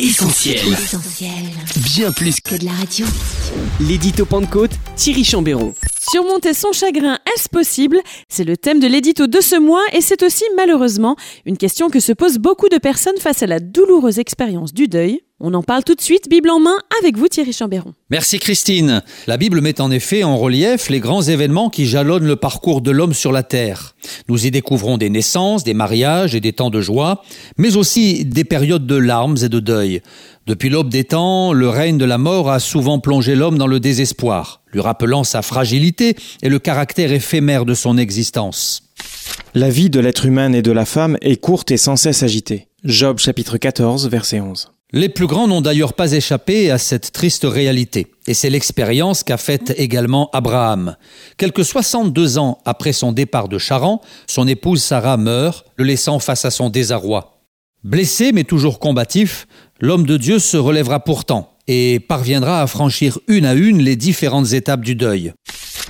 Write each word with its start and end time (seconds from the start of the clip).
Essentiel. 0.00 0.60
Bien 1.96 2.12
plus 2.12 2.38
que 2.40 2.54
de 2.54 2.64
la 2.64 2.70
radio. 2.70 3.04
L'édito 3.80 4.24
Pentecôte, 4.24 4.70
Thierry 4.94 5.24
Chambéron. 5.24 5.74
Surmonter 5.98 6.54
son 6.54 6.70
chagrin, 6.70 7.18
est-ce 7.34 7.48
possible? 7.48 7.98
C'est 8.28 8.44
le 8.44 8.56
thème 8.56 8.78
de 8.78 8.86
l'édito 8.86 9.26
de 9.26 9.40
ce 9.40 9.56
mois 9.56 9.82
et 9.92 10.00
c'est 10.00 10.22
aussi 10.22 10.44
malheureusement 10.54 11.16
une 11.46 11.56
question 11.56 11.90
que 11.90 11.98
se 11.98 12.12
posent 12.12 12.38
beaucoup 12.38 12.68
de 12.68 12.78
personnes 12.78 13.18
face 13.18 13.42
à 13.42 13.48
la 13.48 13.58
douloureuse 13.58 14.20
expérience 14.20 14.72
du 14.72 14.86
deuil. 14.86 15.20
On 15.40 15.54
en 15.54 15.62
parle 15.62 15.84
tout 15.84 15.94
de 15.94 16.00
suite, 16.00 16.28
Bible 16.28 16.50
en 16.50 16.58
main, 16.58 16.76
avec 17.00 17.16
vous 17.16 17.28
Thierry 17.28 17.52
Chambéron. 17.52 17.94
Merci 18.10 18.40
Christine. 18.40 19.04
La 19.28 19.36
Bible 19.36 19.60
met 19.60 19.80
en 19.80 19.88
effet 19.92 20.24
en 20.24 20.36
relief 20.36 20.88
les 20.88 20.98
grands 20.98 21.22
événements 21.22 21.70
qui 21.70 21.86
jalonnent 21.86 22.26
le 22.26 22.34
parcours 22.34 22.80
de 22.80 22.90
l'homme 22.90 23.14
sur 23.14 23.30
la 23.30 23.44
terre. 23.44 23.94
Nous 24.28 24.46
y 24.46 24.50
découvrons 24.50 24.98
des 24.98 25.10
naissances, 25.10 25.62
des 25.62 25.74
mariages 25.74 26.34
et 26.34 26.40
des 26.40 26.52
temps 26.52 26.70
de 26.70 26.80
joie, 26.80 27.22
mais 27.56 27.76
aussi 27.76 28.24
des 28.24 28.42
périodes 28.42 28.84
de 28.84 28.96
larmes 28.96 29.36
et 29.40 29.48
de 29.48 29.60
deuil. 29.60 30.02
Depuis 30.48 30.70
l'aube 30.70 30.88
des 30.88 31.04
temps, 31.04 31.52
le 31.52 31.68
règne 31.68 31.98
de 31.98 32.04
la 32.04 32.18
mort 32.18 32.50
a 32.50 32.58
souvent 32.58 32.98
plongé 32.98 33.36
l'homme 33.36 33.58
dans 33.58 33.68
le 33.68 33.78
désespoir, 33.78 34.62
lui 34.72 34.80
rappelant 34.80 35.22
sa 35.22 35.42
fragilité 35.42 36.16
et 36.42 36.48
le 36.48 36.58
caractère 36.58 37.12
éphémère 37.12 37.64
de 37.64 37.74
son 37.74 37.96
existence. 37.96 38.82
La 39.54 39.70
vie 39.70 39.88
de 39.88 40.00
l'être 40.00 40.26
humain 40.26 40.52
et 40.52 40.62
de 40.62 40.72
la 40.72 40.84
femme 40.84 41.16
est 41.20 41.36
courte 41.36 41.70
et 41.70 41.76
sans 41.76 41.94
cesse 41.94 42.24
agitée. 42.24 42.66
Job 42.82 43.20
chapitre 43.20 43.56
14 43.56 44.08
verset 44.08 44.40
11. 44.40 44.72
Les 44.94 45.10
plus 45.10 45.26
grands 45.26 45.46
n'ont 45.46 45.60
d'ailleurs 45.60 45.92
pas 45.92 46.12
échappé 46.12 46.70
à 46.70 46.78
cette 46.78 47.12
triste 47.12 47.44
réalité, 47.44 48.06
et 48.26 48.32
c'est 48.32 48.48
l'expérience 48.48 49.22
qu'a 49.22 49.36
faite 49.36 49.74
également 49.76 50.30
Abraham. 50.32 50.96
Quelques 51.36 51.66
62 51.66 52.38
ans 52.38 52.56
après 52.64 52.94
son 52.94 53.12
départ 53.12 53.48
de 53.48 53.58
Charan, 53.58 54.00
son 54.26 54.48
épouse 54.48 54.82
Sarah 54.82 55.18
meurt, 55.18 55.66
le 55.76 55.84
laissant 55.84 56.20
face 56.20 56.46
à 56.46 56.50
son 56.50 56.70
désarroi. 56.70 57.42
Blessé 57.84 58.32
mais 58.32 58.44
toujours 58.44 58.78
combatif, 58.78 59.46
l'homme 59.78 60.06
de 60.06 60.16
Dieu 60.16 60.38
se 60.38 60.56
relèvera 60.56 61.00
pourtant 61.00 61.58
et 61.66 62.00
parviendra 62.00 62.62
à 62.62 62.66
franchir 62.66 63.18
une 63.28 63.44
à 63.44 63.52
une 63.52 63.82
les 63.82 63.94
différentes 63.94 64.54
étapes 64.54 64.80
du 64.80 64.94
deuil. 64.94 65.34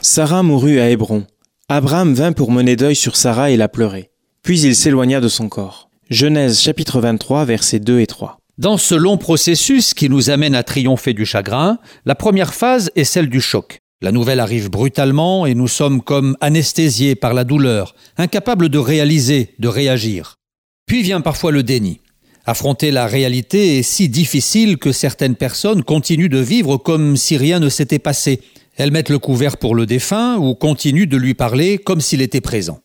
Sarah 0.00 0.42
mourut 0.42 0.80
à 0.80 0.90
Hébron. 0.90 1.26
Abraham 1.68 2.12
vint 2.12 2.32
pour 2.32 2.50
mener 2.50 2.74
deuil 2.74 2.96
sur 2.96 3.14
Sarah 3.14 3.52
et 3.52 3.56
la 3.56 3.68
pleurer. 3.68 4.10
Puis 4.42 4.62
il 4.62 4.74
s'éloigna 4.74 5.20
de 5.20 5.28
son 5.28 5.48
corps. 5.48 5.90
Genèse 6.10 6.60
chapitre 6.60 7.00
23 7.00 7.44
versets 7.44 7.78
2 7.78 8.00
et 8.00 8.08
3. 8.08 8.39
Dans 8.60 8.76
ce 8.76 8.94
long 8.94 9.16
processus 9.16 9.94
qui 9.94 10.10
nous 10.10 10.28
amène 10.28 10.54
à 10.54 10.62
triompher 10.62 11.14
du 11.14 11.24
chagrin, 11.24 11.78
la 12.04 12.14
première 12.14 12.52
phase 12.52 12.90
est 12.94 13.04
celle 13.04 13.30
du 13.30 13.40
choc. 13.40 13.78
La 14.02 14.12
nouvelle 14.12 14.38
arrive 14.38 14.68
brutalement 14.68 15.46
et 15.46 15.54
nous 15.54 15.66
sommes 15.66 16.02
comme 16.02 16.36
anesthésiés 16.42 17.14
par 17.14 17.32
la 17.32 17.44
douleur, 17.44 17.94
incapables 18.18 18.68
de 18.68 18.76
réaliser, 18.76 19.54
de 19.60 19.68
réagir. 19.68 20.36
Puis 20.84 21.00
vient 21.02 21.22
parfois 21.22 21.52
le 21.52 21.62
déni. 21.62 22.00
Affronter 22.44 22.90
la 22.90 23.06
réalité 23.06 23.78
est 23.78 23.82
si 23.82 24.10
difficile 24.10 24.76
que 24.76 24.92
certaines 24.92 25.36
personnes 25.36 25.82
continuent 25.82 26.28
de 26.28 26.36
vivre 26.36 26.76
comme 26.76 27.16
si 27.16 27.38
rien 27.38 27.60
ne 27.60 27.70
s'était 27.70 27.98
passé. 27.98 28.42
Elles 28.76 28.92
mettent 28.92 29.08
le 29.08 29.18
couvert 29.18 29.56
pour 29.56 29.74
le 29.74 29.86
défunt 29.86 30.36
ou 30.36 30.54
continuent 30.54 31.08
de 31.08 31.16
lui 31.16 31.32
parler 31.32 31.78
comme 31.78 32.02
s'il 32.02 32.20
était 32.20 32.42
présent. 32.42 32.80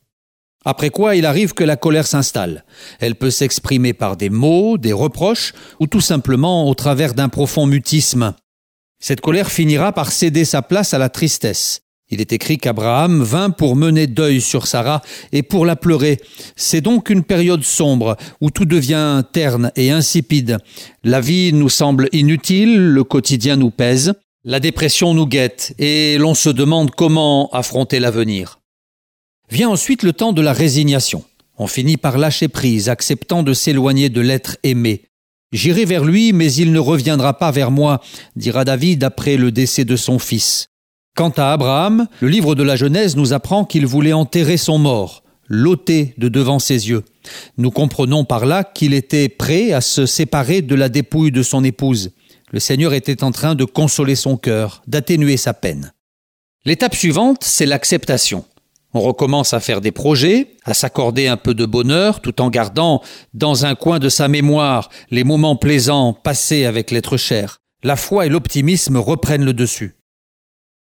Après 0.65 0.89
quoi, 0.89 1.15
il 1.15 1.27
arrive 1.27 1.53
que 1.53 1.63
la 1.63 1.77
colère 1.77 2.07
s'installe. 2.07 2.65
Elle 2.99 3.15
peut 3.15 3.29
s'exprimer 3.29 3.93
par 3.93 4.17
des 4.17 4.31
mots, 4.31 4.79
des 4.79 4.93
reproches, 4.93 5.53
ou 5.79 5.85
tout 5.85 6.01
simplement 6.01 6.67
au 6.67 6.73
travers 6.73 7.13
d'un 7.13 7.29
profond 7.29 7.67
mutisme. 7.67 8.33
Cette 8.99 9.21
colère 9.21 9.51
finira 9.51 9.93
par 9.93 10.11
céder 10.11 10.43
sa 10.43 10.63
place 10.63 10.95
à 10.95 10.97
la 10.97 11.09
tristesse. 11.09 11.81
Il 12.09 12.21
est 12.21 12.33
écrit 12.33 12.57
qu'Abraham 12.57 13.23
vint 13.23 13.49
pour 13.49 13.75
mener 13.75 14.07
deuil 14.07 14.41
sur 14.41 14.67
Sarah 14.67 15.01
et 15.31 15.43
pour 15.43 15.65
la 15.65 15.75
pleurer. 15.75 16.19
C'est 16.55 16.81
donc 16.81 17.09
une 17.09 17.23
période 17.23 17.63
sombre 17.63 18.15
où 18.41 18.51
tout 18.51 18.65
devient 18.65 19.23
terne 19.31 19.71
et 19.75 19.91
insipide. 19.91 20.57
La 21.03 21.19
vie 21.19 21.51
nous 21.51 21.69
semble 21.69 22.09
inutile, 22.11 22.89
le 22.89 23.03
quotidien 23.03 23.55
nous 23.55 23.71
pèse, 23.71 24.13
la 24.43 24.59
dépression 24.59 25.15
nous 25.15 25.25
guette 25.25 25.73
et 25.79 26.17
l'on 26.19 26.35
se 26.35 26.49
demande 26.49 26.91
comment 26.91 27.49
affronter 27.51 27.99
l'avenir. 27.99 28.59
Vient 29.49 29.69
ensuite 29.69 30.03
le 30.03 30.13
temps 30.13 30.33
de 30.33 30.41
la 30.41 30.53
résignation. 30.53 31.23
On 31.57 31.67
finit 31.67 31.97
par 31.97 32.17
lâcher 32.17 32.47
prise, 32.47 32.89
acceptant 32.89 33.43
de 33.43 33.53
s'éloigner 33.53 34.09
de 34.09 34.21
l'être 34.21 34.57
aimé. 34.63 35.03
J'irai 35.51 35.85
vers 35.85 36.03
lui, 36.03 36.33
mais 36.33 36.51
il 36.51 36.71
ne 36.71 36.79
reviendra 36.79 37.37
pas 37.37 37.51
vers 37.51 37.71
moi, 37.71 38.01
dira 38.35 38.65
David 38.65 39.03
après 39.03 39.37
le 39.37 39.51
décès 39.51 39.85
de 39.85 39.95
son 39.95 40.19
fils. 40.19 40.67
Quant 41.15 41.29
à 41.29 41.53
Abraham, 41.53 42.07
le 42.19 42.27
livre 42.27 42.55
de 42.55 42.63
la 42.63 42.75
Genèse 42.75 43.15
nous 43.15 43.31
apprend 43.31 43.63
qu'il 43.63 43.85
voulait 43.85 44.11
enterrer 44.11 44.57
son 44.57 44.77
mort, 44.77 45.23
l'ôter 45.47 46.13
de 46.17 46.27
devant 46.27 46.59
ses 46.59 46.89
yeux. 46.89 47.03
Nous 47.57 47.71
comprenons 47.71 48.25
par 48.25 48.45
là 48.45 48.65
qu'il 48.65 48.93
était 48.93 49.29
prêt 49.29 49.71
à 49.71 49.79
se 49.79 50.05
séparer 50.05 50.61
de 50.61 50.75
la 50.75 50.89
dépouille 50.89 51.31
de 51.31 51.43
son 51.43 51.63
épouse. 51.63 52.11
Le 52.51 52.59
Seigneur 52.59 52.93
était 52.93 53.23
en 53.23 53.31
train 53.31 53.55
de 53.55 53.63
consoler 53.63 54.15
son 54.15 54.35
cœur, 54.35 54.81
d'atténuer 54.87 55.37
sa 55.37 55.53
peine. 55.53 55.93
L'étape 56.65 56.95
suivante, 56.95 57.43
c'est 57.43 57.65
l'acceptation. 57.65 58.43
On 58.97 59.01
recommence 59.01 59.53
à 59.53 59.59
faire 59.59 59.81
des 59.81 59.91
projets, 59.91 60.55
à 60.63 60.73
s'accorder 60.73 61.27
un 61.27 61.35
peu 61.35 61.53
de 61.53 61.65
bonheur, 61.65 62.21
tout 62.21 62.41
en 62.41 62.49
gardant 62.49 63.01
dans 63.33 63.65
un 63.65 63.75
coin 63.75 63.99
de 63.99 64.07
sa 64.07 64.29
mémoire 64.29 64.87
les 65.11 65.25
moments 65.25 65.57
plaisants 65.57 66.13
passés 66.13 66.63
avec 66.63 66.91
l'être 66.91 67.17
cher. 67.17 67.57
La 67.83 67.97
foi 67.97 68.25
et 68.25 68.29
l'optimisme 68.29 68.95
reprennent 68.95 69.43
le 69.43 69.51
dessus. 69.51 69.97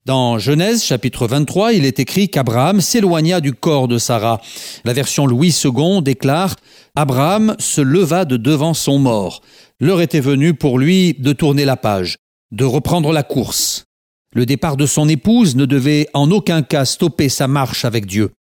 Dans 0.05 0.39
Genèse 0.39 0.85
chapitre 0.85 1.27
23, 1.27 1.73
il 1.73 1.87
est 1.87 1.99
écrit 1.99 2.29
qu'Abraham 2.29 2.83
s'éloigna 2.83 3.41
du 3.41 3.55
corps 3.55 3.89
de 3.89 3.97
Sarah. 3.97 4.43
La 4.85 4.93
version 4.93 5.27
Louis 5.27 5.57
II 5.65 6.03
déclare 6.03 6.57
Abraham 6.95 7.57
se 7.59 7.81
leva 7.81 8.27
de 8.27 8.37
devant 8.37 8.75
son 8.75 8.99
mort. 8.99 9.41
L'heure 9.81 10.03
était 10.03 10.21
venue 10.21 10.53
pour 10.53 10.79
lui 10.79 11.15
de 11.15 11.33
tourner 11.33 11.65
la 11.65 11.79
page, 11.79 12.19
de 12.53 12.65
reprendre 12.65 13.15
la 13.15 13.23
course. 13.23 13.87
Le 14.35 14.47
départ 14.47 14.77
de 14.77 14.85
son 14.85 15.09
épouse 15.09 15.55
ne 15.55 15.65
devait 15.65 16.09
en 16.13 16.31
aucun 16.33 16.63
cas 16.63 16.85
stopper 16.85 17.29
sa 17.29 17.47
marche 17.47 17.85
avec 17.85 18.05
Dieu. 18.05 18.33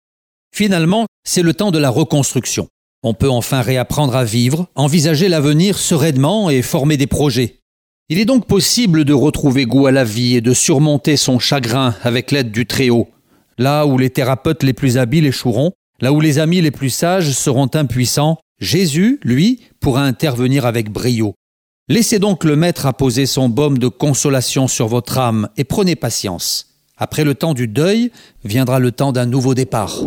Finalement, 0.52 1.06
c'est 1.24 1.42
le 1.42 1.54
temps 1.54 1.70
de 1.70 1.78
la 1.78 1.88
reconstruction. 1.88 2.66
On 3.04 3.14
peut 3.14 3.30
enfin 3.30 3.60
réapprendre 3.60 4.16
à 4.16 4.24
vivre, 4.24 4.66
envisager 4.74 5.28
l'avenir 5.28 5.78
sereinement 5.78 6.50
et 6.50 6.62
former 6.62 6.96
des 6.96 7.06
projets. 7.06 7.60
Il 8.08 8.18
est 8.18 8.24
donc 8.24 8.46
possible 8.46 9.04
de 9.04 9.12
retrouver 9.12 9.66
goût 9.66 9.86
à 9.86 9.92
la 9.92 10.04
vie 10.04 10.34
et 10.34 10.40
de 10.40 10.52
surmonter 10.52 11.16
son 11.16 11.38
chagrin 11.38 11.94
avec 12.02 12.32
l'aide 12.32 12.50
du 12.50 12.66
Très-Haut. 12.66 13.08
Là 13.56 13.86
où 13.86 13.96
les 13.96 14.10
thérapeutes 14.10 14.64
les 14.64 14.72
plus 14.72 14.98
habiles 14.98 15.26
échoueront, 15.26 15.72
là 16.00 16.12
où 16.12 16.20
les 16.20 16.40
amis 16.40 16.60
les 16.60 16.72
plus 16.72 16.90
sages 16.90 17.30
seront 17.30 17.70
impuissants, 17.74 18.38
Jésus, 18.60 19.20
lui, 19.22 19.60
pourra 19.80 20.02
intervenir 20.02 20.66
avec 20.66 20.90
brio. 20.90 21.34
Laissez 21.90 22.18
donc 22.18 22.44
le 22.44 22.56
Maître 22.56 22.86
apposer 22.86 23.26
son 23.26 23.50
baume 23.50 23.76
de 23.76 23.88
consolation 23.88 24.68
sur 24.68 24.88
votre 24.88 25.18
âme 25.18 25.50
et 25.58 25.64
prenez 25.64 25.96
patience. 25.96 26.68
Après 26.96 27.24
le 27.24 27.34
temps 27.34 27.52
du 27.52 27.68
deuil, 27.68 28.10
viendra 28.42 28.78
le 28.78 28.90
temps 28.90 29.12
d'un 29.12 29.26
nouveau 29.26 29.52
départ. 29.52 29.98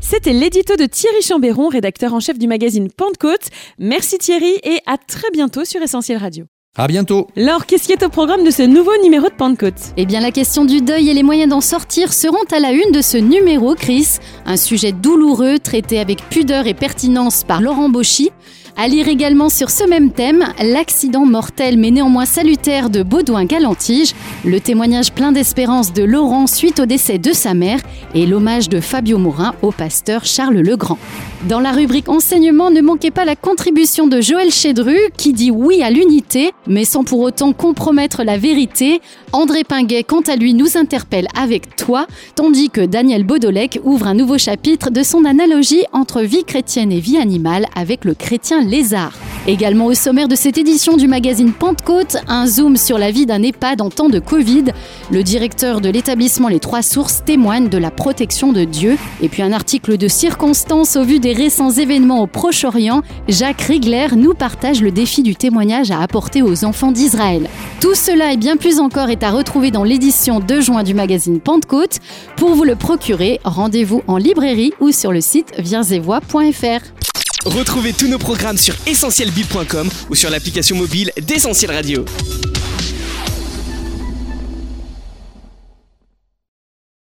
C'était 0.00 0.32
l'édito 0.32 0.76
de 0.76 0.86
Thierry 0.86 1.22
Chambéron, 1.22 1.70
rédacteur 1.70 2.14
en 2.14 2.20
chef 2.20 2.38
du 2.38 2.46
magazine 2.46 2.88
Pentecôte. 2.88 3.48
Merci 3.80 4.18
Thierry 4.18 4.60
et 4.62 4.78
à 4.86 4.96
très 4.96 5.28
bientôt 5.32 5.64
sur 5.64 5.82
Essentiel 5.82 6.18
Radio. 6.18 6.44
À 6.76 6.86
bientôt. 6.86 7.26
Alors, 7.36 7.66
qu'est-ce 7.66 7.88
qui 7.88 7.92
est 7.92 8.04
au 8.04 8.10
programme 8.10 8.44
de 8.44 8.50
ce 8.52 8.62
nouveau 8.62 8.92
numéro 9.02 9.28
de 9.28 9.34
Pentecôte? 9.34 9.92
Eh 9.96 10.06
bien, 10.06 10.20
la 10.20 10.30
question 10.30 10.64
du 10.64 10.82
deuil 10.82 11.08
et 11.08 11.14
les 11.14 11.22
moyens 11.24 11.50
d'en 11.50 11.60
sortir 11.60 12.12
seront 12.12 12.44
à 12.52 12.60
la 12.60 12.70
une 12.70 12.92
de 12.92 13.02
ce 13.02 13.16
numéro, 13.16 13.74
Chris. 13.74 14.18
Un 14.46 14.56
sujet 14.56 14.92
douloureux 14.92 15.58
traité 15.58 15.98
avec 15.98 16.28
pudeur 16.28 16.68
et 16.68 16.74
pertinence 16.74 17.42
par 17.42 17.60
Laurent 17.60 17.88
Bauchy. 17.88 18.30
À 18.76 18.88
lire 18.88 19.06
également 19.06 19.50
sur 19.50 19.70
ce 19.70 19.88
même 19.88 20.10
thème, 20.10 20.44
l'accident 20.60 21.24
mortel 21.24 21.78
mais 21.78 21.92
néanmoins 21.92 22.24
salutaire 22.24 22.90
de 22.90 23.04
Baudouin 23.04 23.44
Galantige, 23.44 24.14
le 24.44 24.58
témoignage 24.58 25.12
plein 25.12 25.30
d'espérance 25.30 25.92
de 25.92 26.02
Laurent 26.02 26.48
suite 26.48 26.80
au 26.80 26.86
décès 26.86 27.18
de 27.18 27.32
sa 27.32 27.54
mère 27.54 27.78
et 28.16 28.26
l'hommage 28.26 28.68
de 28.68 28.80
Fabio 28.80 29.16
Morin 29.16 29.54
au 29.62 29.70
pasteur 29.70 30.24
Charles 30.24 30.58
Legrand. 30.58 30.98
Dans 31.48 31.60
la 31.60 31.72
rubrique 31.72 32.08
enseignement, 32.08 32.70
ne 32.70 32.80
manquez 32.80 33.10
pas 33.10 33.24
la 33.24 33.36
contribution 33.36 34.06
de 34.06 34.20
Joël 34.20 34.50
Chédru 34.50 34.96
qui 35.16 35.32
dit 35.32 35.50
oui 35.50 35.82
à 35.82 35.90
l'unité, 35.90 36.52
mais 36.66 36.84
sans 36.84 37.04
pour 37.04 37.20
autant 37.20 37.52
compromettre 37.52 38.24
la 38.24 38.38
vérité. 38.38 39.02
André 39.32 39.62
Pinguet, 39.62 40.04
quant 40.04 40.22
à 40.22 40.36
lui, 40.36 40.54
nous 40.54 40.78
interpelle 40.78 41.28
avec 41.38 41.76
toi, 41.76 42.06
tandis 42.34 42.70
que 42.70 42.80
Daniel 42.80 43.24
Baudolec 43.24 43.78
ouvre 43.84 44.06
un 44.06 44.14
nouveau 44.14 44.38
chapitre 44.38 44.90
de 44.90 45.02
son 45.02 45.24
analogie 45.26 45.84
entre 45.92 46.22
vie 46.22 46.44
chrétienne 46.44 46.90
et 46.90 47.00
vie 47.00 47.18
animale 47.18 47.66
avec 47.76 48.04
le 48.06 48.14
chrétien 48.14 48.63
lézard. 48.64 49.12
Également 49.46 49.86
au 49.86 49.94
sommaire 49.94 50.26
de 50.26 50.36
cette 50.36 50.56
édition 50.56 50.96
du 50.96 51.06
magazine 51.06 51.52
Pentecôte, 51.52 52.16
un 52.28 52.46
zoom 52.46 52.78
sur 52.78 52.96
la 52.96 53.10
vie 53.10 53.26
d'un 53.26 53.42
EHPAD 53.42 53.82
en 53.82 53.90
temps 53.90 54.08
de 54.08 54.18
Covid. 54.18 54.64
Le 55.10 55.22
directeur 55.22 55.82
de 55.82 55.90
l'établissement 55.90 56.48
Les 56.48 56.60
Trois 56.60 56.80
Sources 56.80 57.22
témoigne 57.26 57.68
de 57.68 57.76
la 57.76 57.90
protection 57.90 58.52
de 58.54 58.64
Dieu. 58.64 58.96
Et 59.20 59.28
puis 59.28 59.42
un 59.42 59.52
article 59.52 59.98
de 59.98 60.08
circonstance 60.08 60.96
au 60.96 61.04
vu 61.04 61.18
des 61.18 61.34
récents 61.34 61.70
événements 61.70 62.22
au 62.22 62.26
Proche-Orient. 62.26 63.02
Jacques 63.28 63.60
Rigler 63.60 64.06
nous 64.16 64.32
partage 64.32 64.80
le 64.80 64.90
défi 64.90 65.22
du 65.22 65.36
témoignage 65.36 65.90
à 65.90 66.00
apporter 66.00 66.40
aux 66.40 66.64
enfants 66.64 66.92
d'Israël. 66.92 67.48
Tout 67.82 67.94
cela 67.94 68.32
et 68.32 68.38
bien 68.38 68.56
plus 68.56 68.80
encore 68.80 69.10
est 69.10 69.22
à 69.22 69.30
retrouver 69.30 69.70
dans 69.70 69.84
l'édition 69.84 70.40
de 70.40 70.60
juin 70.60 70.84
du 70.84 70.94
magazine 70.94 71.38
Pentecôte. 71.38 71.98
Pour 72.36 72.54
vous 72.54 72.64
le 72.64 72.76
procurer, 72.76 73.40
rendez-vous 73.44 74.02
en 74.06 74.16
librairie 74.16 74.72
ou 74.80 74.90
sur 74.90 75.12
le 75.12 75.20
site 75.20 75.52
vienzevoix.fr. 75.58 76.93
Retrouvez 77.44 77.92
tous 77.92 78.08
nos 78.08 78.18
programmes 78.18 78.56
sur 78.56 78.74
essentielbible.com 78.86 79.88
ou 80.08 80.14
sur 80.14 80.30
l'application 80.30 80.76
mobile 80.76 81.12
d'Essentiel 81.20 81.70
Radio. 81.72 82.04